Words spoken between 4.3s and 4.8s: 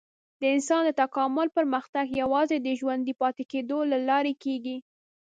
کېږي.